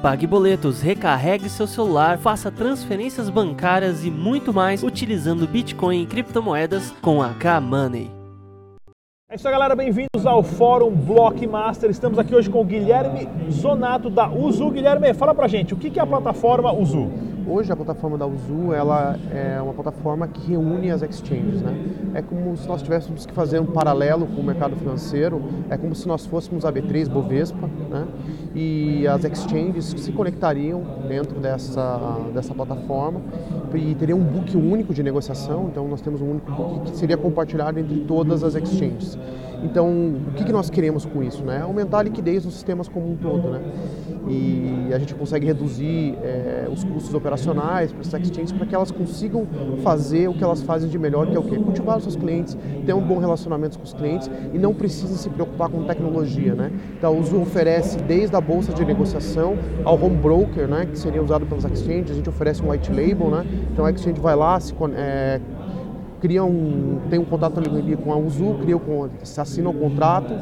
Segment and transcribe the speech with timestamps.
[0.00, 6.92] Pague boletos, recarregue seu celular, faça transferências bancárias e muito mais utilizando Bitcoin e criptomoedas
[7.02, 8.08] com a K-Money.
[9.28, 9.74] É isso aí, galera.
[9.74, 11.90] Bem-vindos ao Fórum Blockmaster.
[11.90, 14.70] Estamos aqui hoje com o Guilherme Zonato da Uzu.
[14.70, 17.10] Guilherme, fala pra gente, o que é a plataforma Uzu?
[17.50, 21.62] Hoje a plataforma da Uzu ela é uma plataforma que reúne as exchanges.
[21.62, 21.72] Né?
[22.12, 25.94] É como se nós tivéssemos que fazer um paralelo com o mercado financeiro, é como
[25.94, 28.06] se nós fôssemos a B3 Bovespa né?
[28.54, 33.22] e as exchanges se conectariam dentro dessa, dessa plataforma
[33.74, 37.16] e teria um book único de negociação, então nós temos um único book que seria
[37.16, 39.18] compartilhado entre todas as exchanges.
[39.62, 39.88] Então,
[40.28, 41.42] o que, que nós queremos com isso?
[41.44, 41.60] Né?
[41.60, 43.48] Aumentar a liquidez dos sistemas como um todo.
[43.50, 43.60] Né?
[44.28, 48.90] E a gente consegue reduzir é, os custos operacionais para as exchanges para que elas
[48.90, 49.46] consigam
[49.82, 51.56] fazer o que elas fazem de melhor, que é o quê?
[51.56, 55.30] Cultivar os seus clientes, ter um bom relacionamento com os clientes e não precisam se
[55.30, 56.54] preocupar com tecnologia.
[56.54, 56.70] Né?
[56.96, 61.22] Então, a Uso oferece desde a bolsa de negociação ao home broker, né, que seria
[61.22, 63.46] usado pelas exchanges, a gente oferece um white label, né?
[63.72, 65.40] então a exchange vai lá, se, é,
[66.20, 69.78] cria um, tem um contato ali com a Uzu, cria um, se assina o um
[69.78, 70.34] contrato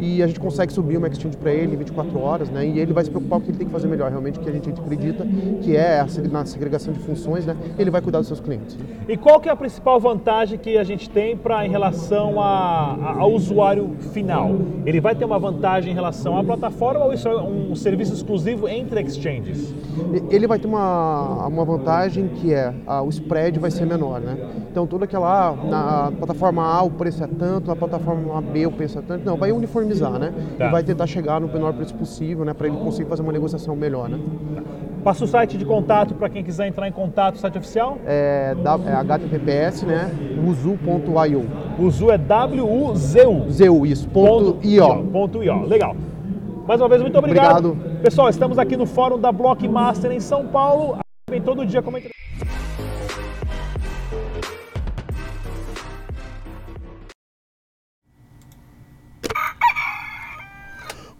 [0.00, 2.66] e a gente consegue subir uma exchange para ele em 24 horas, né?
[2.66, 4.48] E ele vai se preocupar com o que ele tem que fazer melhor, realmente, que
[4.48, 5.24] a gente acredita
[5.62, 7.56] que é a, na segregação de funções, né?
[7.78, 8.76] Ele vai cuidar dos seus clientes.
[9.08, 12.94] E qual que é a principal vantagem que a gente tem para em relação a,
[12.94, 14.50] a, ao usuário final?
[14.84, 18.68] Ele vai ter uma vantagem em relação à plataforma ou isso é um serviço exclusivo
[18.68, 19.72] entre exchanges?
[20.30, 24.36] Ele vai ter uma, uma vantagem que é a, o spread vai ser menor, né?
[24.70, 28.72] Então toda aquela ah, na plataforma A o preço é tanto, na plataforma B o
[28.72, 30.32] preço é tanto, não, vai uniformizar, né?
[30.58, 30.66] Tá.
[30.66, 32.52] E vai tentar chegar no menor preço possível, né?
[32.52, 34.18] Para ele conseguir fazer uma negociação melhor, né?
[35.04, 37.98] Passa o site de contato para quem quiser entrar em contato, site oficial?
[38.06, 38.54] É,
[38.86, 40.10] é HTTPS, né?
[40.46, 41.44] uzu.io.
[41.78, 43.50] Uzu é W-U-Z-U.
[43.50, 44.08] Z-U, isso.
[44.08, 45.04] Ponto, ponto .io.
[45.06, 45.66] Ponto .io.
[45.66, 45.96] Legal.
[46.66, 47.70] Mais uma vez, muito obrigado.
[47.70, 48.00] obrigado.
[48.00, 50.98] Pessoal, estamos aqui no fórum da Blockmaster em São Paulo.
[51.28, 52.12] Vem todo dia comentando.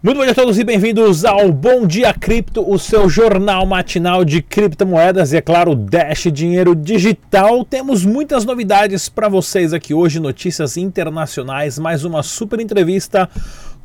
[0.03, 4.25] Muito bom dia a todos e bem-vindos ao Bom Dia Cripto, o seu jornal matinal
[4.25, 7.63] de criptomoedas e, é claro, Dash Dinheiro Digital.
[7.63, 13.29] Temos muitas novidades para vocês aqui hoje, notícias internacionais, mais uma super entrevista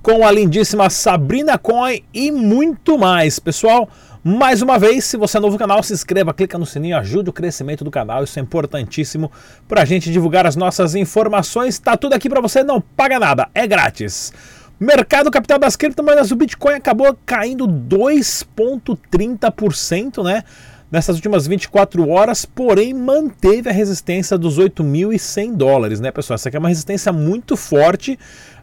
[0.02, 3.38] com a lindíssima Sabrina Coin e muito mais.
[3.38, 3.88] Pessoal,
[4.24, 7.30] mais uma vez, se você é novo no canal, se inscreva, clica no sininho, ajude
[7.30, 9.30] o crescimento do canal, isso é importantíssimo
[9.68, 11.78] para a gente divulgar as nossas informações.
[11.78, 14.32] Tá tudo aqui para você, não paga nada, é grátis.
[14.80, 20.44] Mercado capital das criptomoedas, o Bitcoin acabou caindo 2,30%, né?
[20.90, 26.36] Nessas últimas 24 horas, porém manteve a resistência dos 8.100 dólares, né, pessoal?
[26.36, 28.16] Essa aqui é uma resistência muito forte,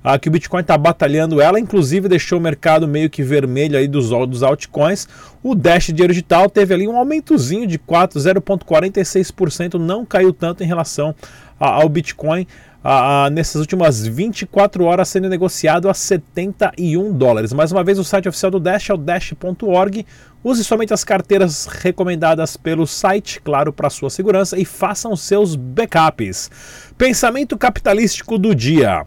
[0.04, 3.88] ah, que o Bitcoin está batalhando ela, inclusive deixou o mercado meio que vermelho aí
[3.88, 5.08] dos, dos altcoins.
[5.44, 10.66] O Dash Dinheiro Digital teve ali um aumentozinho de 4, 0,46%, não caiu tanto em
[10.66, 11.14] relação
[11.60, 12.48] ao Bitcoin
[12.88, 17.52] ah, nessas últimas 24 horas sendo negociado a 71 dólares.
[17.52, 20.06] Mais uma vez, o site oficial do Dash é o dash.org.
[20.44, 26.52] Use somente as carteiras recomendadas pelo site, claro, para sua segurança, e façam seus backups.
[26.96, 29.04] Pensamento capitalístico do dia.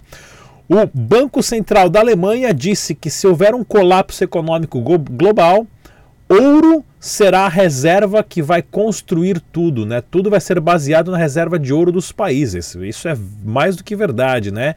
[0.69, 5.69] O Banco Central da Alemanha disse que se houver um colapso econômico global,
[6.28, 10.03] ouro será a reserva que vai construir tudo, né?
[10.03, 12.75] Tudo vai ser baseado na reserva de ouro dos países.
[12.75, 14.75] Isso é mais do que verdade, né?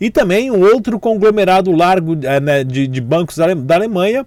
[0.00, 4.26] E também um outro conglomerado largo é, né, de, de bancos da Alemanha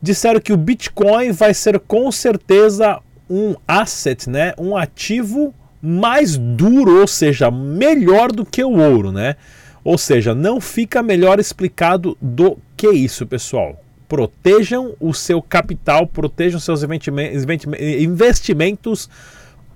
[0.00, 4.54] disseram que o Bitcoin vai ser com certeza um asset, né?
[4.58, 9.36] Um ativo mais duro, ou seja, melhor do que o ouro, né?
[9.84, 13.78] Ou seja, não fica melhor explicado do que isso, pessoal
[14.08, 19.10] protejam o seu capital, protejam seus investimentos,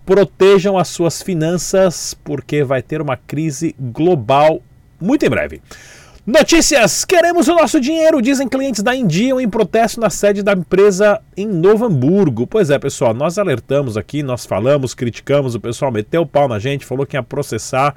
[0.04, 4.60] protejam as suas finanças, porque vai ter uma crise global
[5.00, 5.60] muito em breve.
[6.24, 11.20] Notícias: queremos o nosso dinheiro, dizem clientes da Indian em protesto na sede da empresa
[11.36, 12.46] em Novo Hamburgo.
[12.46, 16.60] Pois é, pessoal, nós alertamos aqui, nós falamos, criticamos, o pessoal meteu o pau na
[16.60, 17.96] gente, falou que ia processar,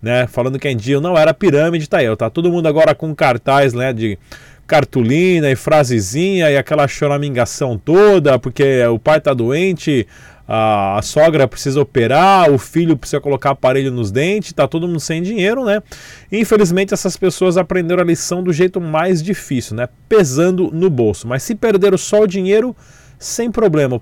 [0.00, 0.26] né?
[0.26, 3.74] Falando que a Indian não era pirâmide, tá aí, tá todo mundo agora com cartaz,
[3.74, 3.92] né?
[3.92, 4.18] De
[4.66, 10.06] cartolina e frasezinha e aquela choramingação toda, porque o pai está doente,
[10.48, 15.22] a, sogra precisa operar, o filho precisa colocar aparelho nos dentes, tá todo mundo sem
[15.22, 15.82] dinheiro, né?
[16.30, 19.88] Infelizmente essas pessoas aprenderam a lição do jeito mais difícil, né?
[20.08, 21.26] Pesando no bolso.
[21.26, 22.76] Mas se perderam só o dinheiro,
[23.18, 24.00] sem problema.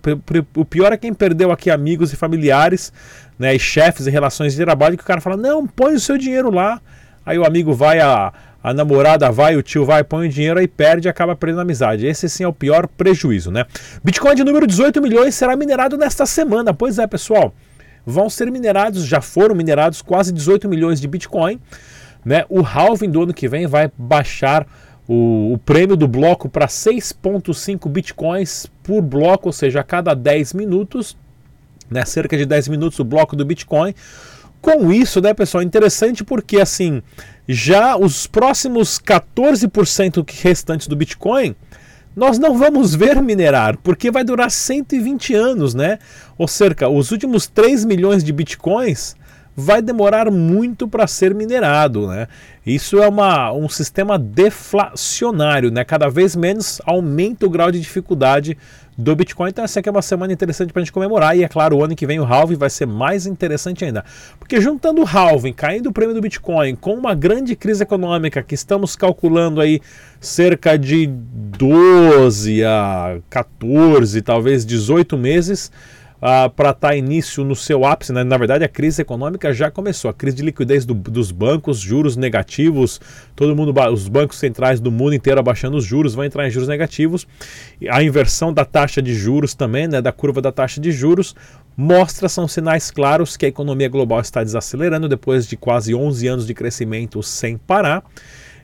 [0.57, 2.93] O pior é quem perdeu aqui amigos e familiares,
[3.39, 3.55] né?
[3.55, 6.51] E chefes e relações de trabalho que o cara fala: "Não, põe o seu dinheiro
[6.51, 6.81] lá".
[7.25, 8.33] Aí o amigo vai a
[8.65, 11.63] a namorada vai, o tio vai, põe o dinheiro aí perde e acaba perdendo a
[11.63, 12.07] amizade.
[12.07, 13.67] Esse sim é o pior prejuízo, né?
[14.03, 16.73] Bitcoin de número 18 milhões será minerado nesta semana.
[16.73, 17.55] Pois é, pessoal.
[18.07, 21.61] Vão ser minerados, já foram minerados quase 18 milhões de Bitcoin.
[22.25, 22.47] Né?
[22.49, 24.67] O halving do ano que vem vai baixar
[25.07, 30.55] o, o prêmio do bloco para 6,5 bitcoins por bloco, ou seja, a cada 10
[30.55, 31.19] minutos,
[31.91, 32.03] né?
[32.07, 33.95] cerca de 10 minutos o bloco do Bitcoin.
[34.65, 37.03] Com isso, né, pessoal, interessante porque assim,
[37.49, 41.55] já os próximos 14% restantes do Bitcoin,
[42.17, 45.99] nós não vamos ver minerar, porque vai durar 120 anos, né?
[46.39, 49.17] Ou cerca, os últimos 3 milhões de Bitcoins
[49.57, 52.27] vai demorar muito para ser minerado, né?
[52.67, 55.85] Isso é uma, um sistema deflacionário, né?
[55.85, 58.57] Cada vez menos aumenta o grau de dificuldade
[58.97, 59.51] do Bitcoin.
[59.51, 61.37] Então essa aqui é uma semana interessante para a gente comemorar.
[61.37, 64.05] E é claro, o ano que vem o halving vai ser mais interessante ainda.
[64.39, 68.55] Porque juntando o halving, caindo o prêmio do Bitcoin, com uma grande crise econômica que
[68.55, 69.81] estamos calculando aí
[70.21, 75.71] cerca de 12 a 14, talvez 18 meses
[76.25, 78.13] uh, para estar tá início no seu ápice.
[78.13, 78.25] Né?
[78.25, 80.11] Na verdade, a crise econômica já começou.
[80.11, 83.01] A crise de liquidez do, dos bancos, juros negativos,
[83.37, 86.69] todo mundo, os bancos centrais do mundo inteiro abaixando os juros, vão entrar em juros
[86.69, 87.27] negativos.
[87.91, 91.37] A inversão da taxa de juros também, né, da curva da taxa de juros,
[91.77, 96.47] mostra, são sinais claros que a economia global está desacelerando depois de quase 11 anos
[96.47, 98.03] de crescimento sem parar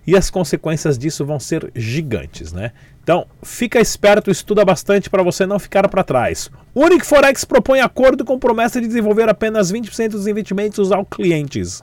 [0.07, 2.73] e as consequências disso vão ser gigantes, né?
[3.03, 6.51] Então, fica esperto, estuda bastante para você não ficar para trás.
[6.75, 11.83] O Unic Forex propõe acordo com promessa de desenvolver apenas 20% dos investimentos aos clientes.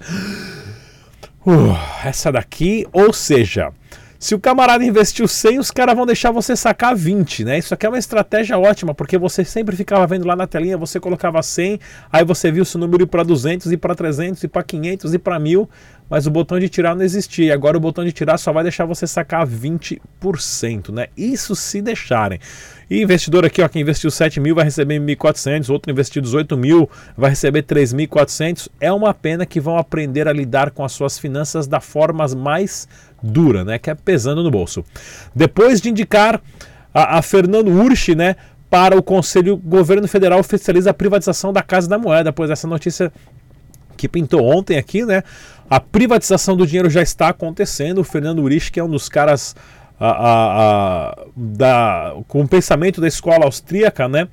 [1.46, 3.72] Uh, essa daqui, ou seja,
[4.20, 7.60] se o camarada investiu 100, os caras vão deixar você sacar 20, né?
[7.60, 11.00] Isso aqui é uma estratégia ótima, porque você sempre ficava vendo lá na telinha, você
[11.00, 11.80] colocava 100,
[12.12, 15.20] aí você viu seu número ir para 200, e para 300, e para 500, e
[15.20, 15.70] para 1000,
[16.10, 17.54] mas o botão de tirar não existia.
[17.54, 21.08] Agora o botão de tirar só vai deixar você sacar 20%, né?
[21.16, 22.40] Isso se deixarem.
[22.90, 26.90] E investidor aqui, ó, que investiu 7 mil vai receber 1.400, outro investiu 18 mil
[27.18, 28.70] vai receber 3.400.
[28.80, 32.88] É uma pena que vão aprender a lidar com as suas finanças da forma mais
[33.22, 33.78] dura, né?
[33.78, 34.86] Que é pesando no bolso.
[35.36, 36.42] Depois de indicar
[36.94, 38.36] a, a Fernando Urchi, né?
[38.70, 42.68] Para o Conselho, o governo federal oficializa a privatização da Casa da Moeda, pois essa
[42.68, 43.14] notícia
[43.98, 45.24] que pintou ontem aqui, né?
[45.70, 48.00] A privatização do dinheiro já está acontecendo.
[48.00, 49.56] O Fernando Urich, que é um dos caras
[50.00, 54.28] a, a, a, da, com o pensamento da escola austríaca, né?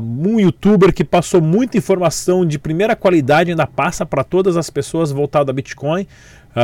[0.00, 5.12] um youtuber que passou muita informação de primeira qualidade, ainda passa para todas as pessoas
[5.12, 6.08] voltado a Bitcoin,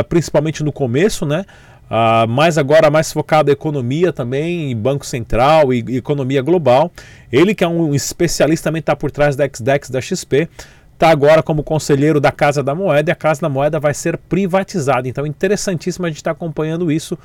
[0.08, 1.44] principalmente no começo, né?
[1.86, 6.90] Uh, mas agora mais focado em economia também, em Banco Central e, e economia global.
[7.30, 10.48] Ele que é um especialista também está por trás da XDEX da XP
[10.96, 14.16] está agora como conselheiro da Casa da Moeda e a Casa da Moeda vai ser
[14.16, 15.06] privatizada.
[15.06, 17.16] Então, interessantíssimo a gente estar tá acompanhando isso.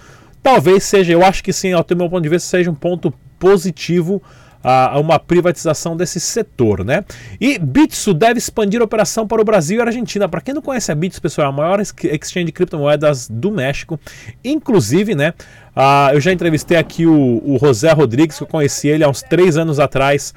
[0.43, 4.21] Talvez seja, eu acho que sim, ao meu ponto de vista, seja um ponto positivo
[4.63, 7.05] a, uma privatização desse setor, né?
[7.39, 10.27] E Bitso deve expandir a operação para o Brasil e Argentina.
[10.27, 13.99] Para quem não conhece a Bitso, pessoal, é a maior exchange de criptomoedas do México.
[14.43, 15.33] Inclusive, né?
[15.75, 19.21] Uh, eu já entrevistei aqui o, o José Rodrigues, que eu conheci ele há uns
[19.21, 20.33] três anos atrás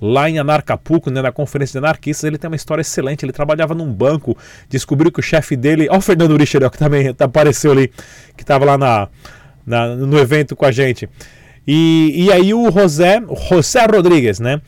[0.00, 3.24] lá em Anarcapuco, né, na conferência de anarquistas, ele tem uma história excelente.
[3.24, 4.36] Ele trabalhava num banco,
[4.68, 7.88] descobriu que o chefe dele, ó, o Fernando Richard, que também apareceu ali,
[8.36, 9.08] que estava lá na,
[9.66, 11.08] na, no evento com a gente.
[11.66, 14.60] E, e aí o José, José Rodrigues, né?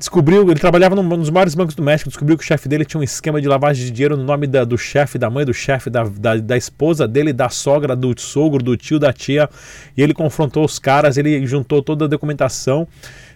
[0.00, 2.98] Descobriu, ele trabalhava num dos maiores bancos do México, descobriu que o chefe dele tinha
[2.98, 5.90] um esquema de lavagem de dinheiro no nome da, do chefe, da mãe do chefe,
[5.90, 9.46] da, da, da, esposa dele, da sogra, do sogro, do tio, da tia.
[9.94, 12.88] E ele confrontou os caras, ele juntou toda a documentação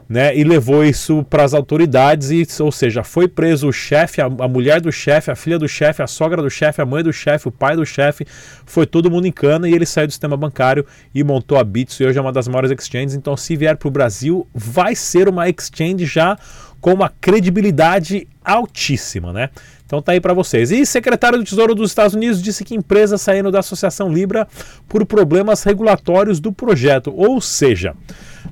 [0.08, 4.26] né, e levou isso para as autoridades, e, ou seja, foi preso o chefe, a,
[4.26, 7.12] a, mulher do chefe, a filha do chefe, a sogra do chefe, a mãe do
[7.12, 8.26] chefe, o pai do chefe,
[8.66, 10.84] foi todo mundo em cana e ele saiu do sistema bancário
[11.14, 13.14] e montou a Bitso e hoje é uma das maiores exchanges.
[13.14, 16.36] Então, se vier para o Brasil, vai ser uma exchange já
[16.80, 19.48] com uma credibilidade altíssima, né?
[19.86, 20.70] Então tá aí para vocês.
[20.70, 24.46] E secretário do Tesouro dos Estados Unidos disse que empresas saíram da Associação Libra
[24.86, 27.94] por problemas regulatórios do projeto, ou seja,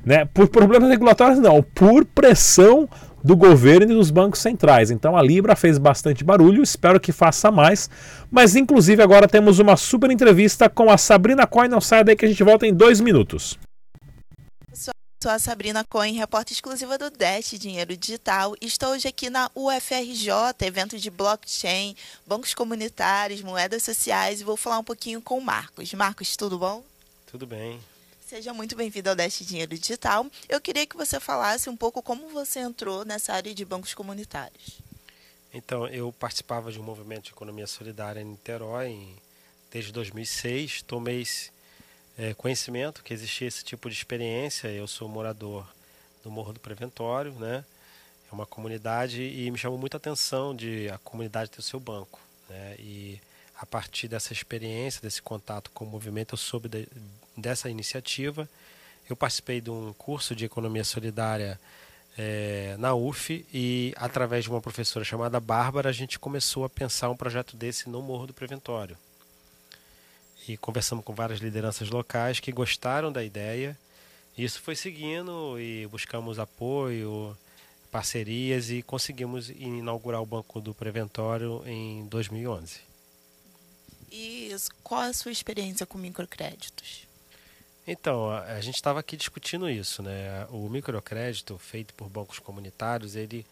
[0.04, 2.88] né, por problemas regulatórios não, por pressão
[3.22, 4.90] do governo e dos bancos centrais.
[4.90, 7.88] Então a Libra fez bastante barulho, espero que faça mais.
[8.30, 11.68] Mas inclusive agora temos uma super entrevista com a Sabrina Coin.
[11.68, 13.58] Não saia daí que a gente volta em dois minutos.
[15.22, 18.56] Sou a Sabrina Cohen, repórter exclusiva do Dash Dinheiro Digital.
[18.60, 20.32] Estou hoje aqui na UFRJ,
[20.62, 21.94] evento de blockchain,
[22.26, 25.94] bancos comunitários, moedas sociais, e vou falar um pouquinho com o Marcos.
[25.94, 26.82] Marcos, tudo bom?
[27.30, 27.78] Tudo bem.
[28.32, 30.24] Seja muito bem-vindo ao Dash Dinheiro Digital.
[30.48, 34.80] Eu queria que você falasse um pouco como você entrou nessa área de bancos comunitários.
[35.52, 39.16] Então, eu participava de um movimento de economia solidária em Niterói,
[39.70, 41.26] desde 2006, tomei
[42.16, 44.68] é, conhecimento que existia esse tipo de experiência.
[44.68, 45.68] Eu sou morador
[46.24, 47.62] do Morro do Preventório, né?
[48.30, 52.18] É uma comunidade e me chamou muita atenção de a comunidade ter o seu banco,
[52.48, 52.76] né?
[52.78, 53.20] E
[53.62, 56.88] a partir dessa experiência, desse contato com o movimento, eu soube de,
[57.36, 58.48] dessa iniciativa.
[59.08, 61.60] Eu participei de um curso de economia solidária
[62.18, 67.08] é, na UF e através de uma professora chamada Bárbara a gente começou a pensar
[67.08, 68.98] um projeto desse no Morro do Preventório
[70.48, 73.78] e conversamos com várias lideranças locais que gostaram da ideia.
[74.36, 77.38] Isso foi seguindo e buscamos apoio,
[77.92, 82.91] parcerias e conseguimos inaugurar o Banco do Preventório em 2011.
[84.14, 84.54] E
[84.84, 87.06] qual a sua experiência com microcréditos?
[87.86, 90.46] Então, a, gente estava aqui discutindo isso, né?
[90.50, 93.44] O microcrédito feito por bancos comunitários, ele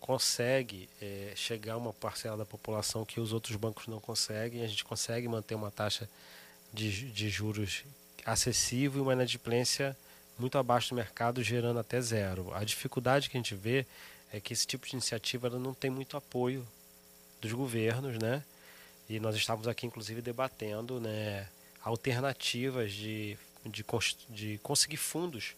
[0.00, 4.62] consegue é, chegar a uma parcela da população que os outros bancos não conseguem.
[4.62, 6.08] A gente consegue manter uma taxa
[6.72, 7.84] de, de juros
[8.26, 9.96] acessível e uma inadimplência
[10.36, 12.52] muito abaixo do mercado, gerando até zero.
[12.54, 13.86] A dificuldade que a gente vê
[14.32, 16.66] é que esse tipo de iniciativa não tem muito apoio
[17.40, 18.42] dos governos, né?
[19.08, 21.48] E nós estávamos aqui, inclusive, debatendo né,
[21.82, 23.84] alternativas de, de,
[24.28, 25.54] de conseguir fundos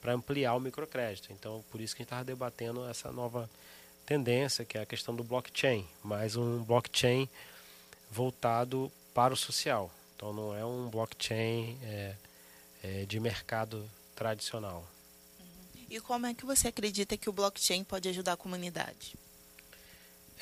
[0.00, 1.32] para ampliar o microcrédito.
[1.32, 3.48] Então, por isso que a gente estava debatendo essa nova
[4.06, 7.28] tendência, que é a questão do blockchain, mais um blockchain
[8.10, 9.90] voltado para o social.
[10.16, 12.14] Então não é um blockchain é,
[12.82, 14.86] é, de mercado tradicional.
[15.90, 19.14] E como é que você acredita que o blockchain pode ajudar a comunidade?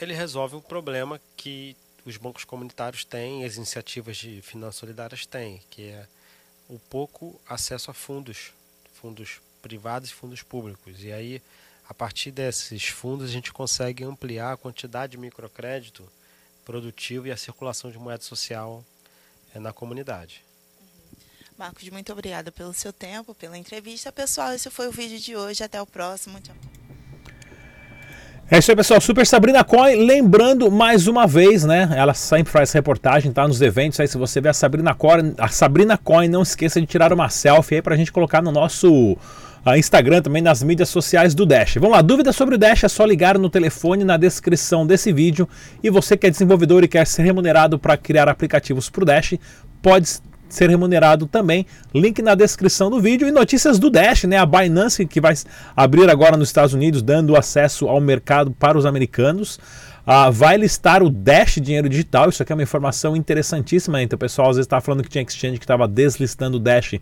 [0.01, 5.61] Ele resolve um problema que os bancos comunitários têm, as iniciativas de finanças solidárias têm,
[5.71, 6.07] que é
[6.69, 8.53] o pouco acesso a fundos,
[8.95, 11.03] fundos privados e fundos públicos.
[11.03, 11.43] E aí,
[11.89, 16.09] a partir desses fundos, a gente consegue ampliar a quantidade de microcrédito
[16.65, 18.85] produtivo e a circulação de moeda social
[19.55, 20.45] é na comunidade.
[21.59, 24.11] Marcos, muito obrigada pelo seu tempo, pela entrevista.
[24.11, 25.63] Pessoal, esse foi o vídeo de hoje.
[25.63, 26.41] Até o próximo.
[26.41, 26.80] Tchau.
[28.53, 29.01] É isso aí, pessoal.
[29.01, 31.89] Super Sabrina Coin, lembrando mais uma vez, né?
[31.95, 33.47] Ela sempre faz reportagem, tá?
[33.47, 34.09] Nos eventos aí.
[34.09, 37.77] Se você vê a Sabrina Coin, a Sabrina Coin, não esqueça de tirar uma selfie
[37.77, 41.77] aí pra gente colocar no nosso uh, Instagram, também nas mídias sociais do Dash.
[41.77, 45.49] Vamos lá, dúvidas sobre o Dash é só ligar no telefone na descrição desse vídeo.
[45.81, 49.35] E você que é desenvolvedor e quer ser remunerado para criar aplicativos para o Dash,
[49.81, 50.11] pode
[50.55, 51.67] ser remunerado também.
[51.95, 54.37] Link na descrição do vídeo e notícias do Dash, né?
[54.37, 55.35] A Binance que vai
[55.77, 59.59] abrir agora nos Estados Unidos, dando acesso ao mercado para os americanos.
[60.01, 62.31] Uh, vai listar o Dash Dinheiro Digital.
[62.31, 64.03] Isso aqui é uma informação interessantíssima.
[64.03, 66.95] Então, o pessoal às vezes estava falando que tinha exchange que estava deslistando o Dash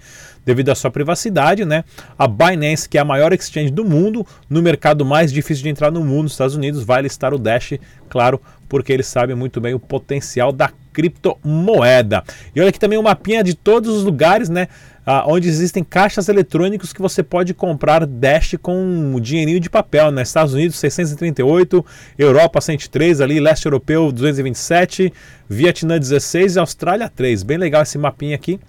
[0.45, 1.85] devido à sua privacidade, né?
[2.19, 5.91] A Binance, que é a maior exchange do mundo, no mercado mais difícil de entrar
[5.91, 7.75] no mundo, nos Estados Unidos, vai listar o Dash,
[8.11, 12.23] claro, porque eles sabem muito bem o potencial da criptomoeda.
[12.55, 14.69] E olha aqui também um mapinha de todos os lugares, né?
[15.07, 20.11] Ah, onde existem caixas eletrônicos que você pode comprar Dash com o dinheirinho de papel,
[20.11, 20.23] né?
[20.23, 21.85] Estados Unidos 638,
[22.19, 25.13] Europa 103 ali, leste europeu 227,
[25.49, 27.43] Vietnã 16 e Austrália 3.
[27.43, 28.61] Bem legal esse mapinha aqui.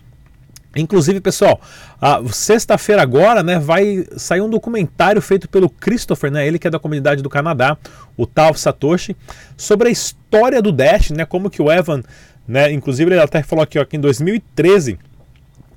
[0.75, 1.59] Inclusive, pessoal,
[2.31, 6.77] sexta-feira agora, né, vai sair um documentário feito pelo Christopher, né, ele que é da
[6.77, 7.75] comunidade do Canadá,
[8.15, 9.15] o tal Satoshi,
[9.57, 12.03] sobre a história do Dash, né, como que o Evan,
[12.47, 14.99] né, inclusive ele até falou aqui, ó, que em 2013,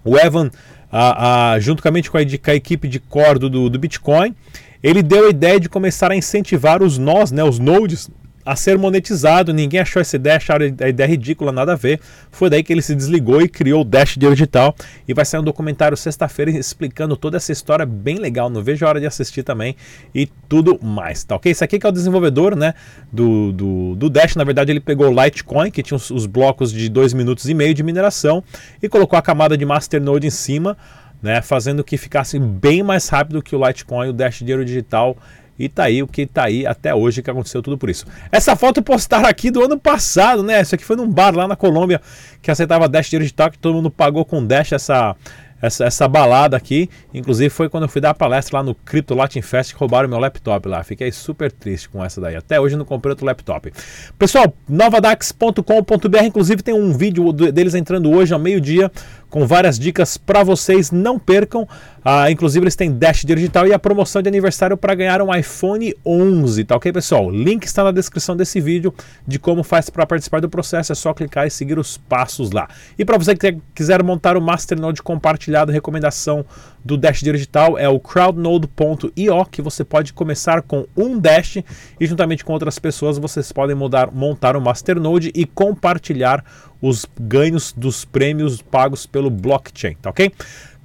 [0.04, 0.50] o Evan,
[0.90, 4.34] a, a, juntamente com a, com a, equipe de core do, do Bitcoin,
[4.82, 8.10] ele deu a ideia de começar a incentivar os nós, né, os nodes,
[8.44, 9.52] a ser monetizado.
[9.52, 12.00] Ninguém achou essa ideia, acharam a ideia ridícula, nada a ver.
[12.30, 14.74] Foi daí que ele se desligou e criou o Dash Digital.
[15.06, 18.50] E vai sair um documentário sexta-feira explicando toda essa história bem legal.
[18.50, 19.76] Não vejo a hora de assistir também
[20.14, 21.24] e tudo mais.
[21.24, 21.52] Tá ok?
[21.52, 22.74] Esse aqui que é o desenvolvedor né,
[23.12, 24.36] do, do, do Dash.
[24.36, 27.54] Na verdade, ele pegou o Litecoin, que tinha os, os blocos de 2 minutos e
[27.54, 28.42] meio de mineração,
[28.82, 30.76] e colocou a camada de Masternode em cima.
[31.22, 35.16] Né, fazendo que ficasse bem mais rápido que o Litecoin, o Dash Dinheiro Digital
[35.58, 38.06] e tá aí o que tá aí até hoje que aconteceu tudo por isso.
[38.30, 40.60] Essa foto postaram aqui do ano passado, né?
[40.60, 42.00] Isso aqui foi num bar lá na Colômbia
[42.40, 45.14] que aceitava Dash digital, que todo mundo pagou com Dash essa,
[45.62, 46.90] essa, essa balada aqui.
[47.14, 50.18] Inclusive foi quando eu fui dar palestra lá no Crypto Latin Fest que roubaram meu
[50.18, 50.82] laptop lá.
[50.82, 52.34] Fiquei super triste com essa daí.
[52.34, 53.72] Até hoje não comprei outro laptop.
[54.18, 58.90] Pessoal, novadax.com.br, inclusive tem um vídeo deles entrando hoje ao meio-dia
[59.32, 60.90] com várias dicas para vocês.
[60.90, 61.66] Não percam.
[62.04, 65.94] Ah, inclusive, eles têm Dash Digital e a promoção de aniversário para ganhar um iPhone
[66.04, 66.64] 11.
[66.64, 67.30] Tá ok, pessoal?
[67.30, 68.92] Link está na descrição desse vídeo
[69.26, 70.92] de como faz para participar do processo.
[70.92, 72.68] É só clicar e seguir os passos lá.
[72.98, 76.44] E para você que quiser montar o Masternode compartilhado, recomendação
[76.84, 81.58] do Dash Digital é o crowdnode.io, que você pode começar com um Dash
[82.00, 86.44] e juntamente com outras pessoas vocês podem mudar, montar o Masternode e compartilhar
[86.80, 90.32] os ganhos dos prêmios pagos pelo blockchain, tá ok?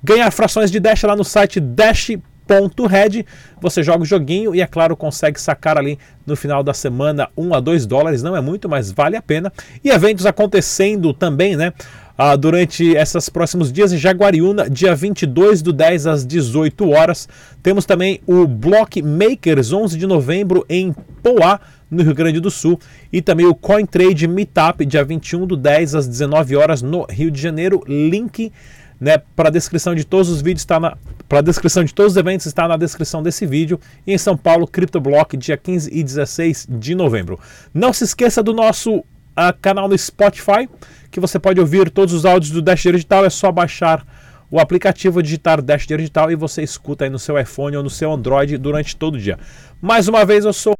[0.03, 3.25] Ganhar frações de Dash lá no site dash.red.
[3.59, 7.53] Você joga o joguinho e, é claro, consegue sacar ali no final da semana 1
[7.55, 8.21] a 2 dólares.
[8.21, 9.51] Não é muito, mas vale a pena.
[9.83, 11.73] E eventos acontecendo também, né?
[12.19, 17.29] Ah, durante esses próximos dias em Jaguariúna, dia 22 do 10 às 18 horas.
[17.61, 21.59] Temos também o Block Makers, 11 de novembro, em Poá,
[21.91, 22.79] no Rio Grande do Sul.
[23.13, 27.39] E também o CoinTrade Meetup, dia 21 do 10 às 19 horas, no Rio de
[27.39, 27.83] Janeiro.
[27.87, 28.51] Link
[28.99, 30.97] né, para a descrição de todos os vídeos está na
[31.29, 34.65] para descrição de todos os eventos está na descrição desse vídeo e em São Paulo
[34.65, 37.37] CryptoBlock dia 15 e 16 de novembro.
[37.73, 39.03] Não se esqueça do nosso
[39.37, 40.67] uh, canal no Spotify,
[41.11, 44.05] que você pode ouvir todos os áudios do Dash Digital, é só baixar
[44.49, 48.11] o aplicativo, digitar Dash Digital e você escuta aí no seu iPhone ou no seu
[48.11, 49.37] Android durante todo o dia.
[49.81, 50.73] Mais uma vez eu sou